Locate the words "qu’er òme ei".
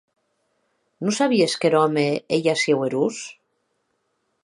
1.59-2.43